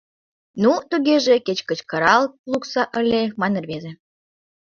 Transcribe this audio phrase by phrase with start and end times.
[0.63, 3.91] —Ну, тугеже, кеч кычкырал лукса ыле!— мане рвезе.